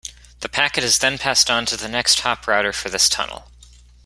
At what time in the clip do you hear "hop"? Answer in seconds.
2.21-2.47